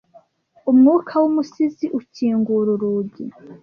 umwuka 0.71 1.13
wumusizi 1.21 1.85
ukingura 1.99 2.69
urugi 2.75 3.23